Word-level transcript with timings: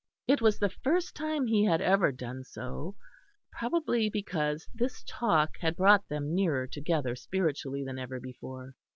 It 0.27 0.41
was 0.41 0.57
the 0.57 0.71
first 0.81 1.13
time 1.15 1.45
he 1.45 1.63
had 1.65 1.79
ever 1.79 2.11
done 2.11 2.43
so; 2.43 2.95
probably 3.51 4.09
because 4.09 4.67
this 4.73 5.03
talk 5.07 5.59
had 5.59 5.75
brought 5.75 6.07
them 6.07 6.33
nearer 6.33 6.65
together 6.65 7.15
spiritually 7.15 7.83
than 7.85 7.99
ever 7.99 8.19
before. 8.19 8.73